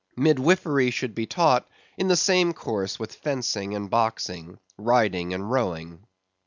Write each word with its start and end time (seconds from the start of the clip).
Midwifery 0.17 0.89
should 0.89 1.13
be 1.13 1.27
taught 1.27 1.69
in 1.95 2.07
the 2.07 2.15
same 2.15 2.53
course 2.53 2.97
with 2.97 3.13
fencing 3.13 3.75
and 3.75 3.87
boxing, 3.87 4.57
riding 4.75 5.31
and 5.31 5.51
rowing. 5.51 6.07